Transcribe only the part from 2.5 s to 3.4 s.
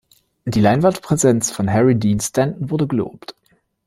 wurde gelobt.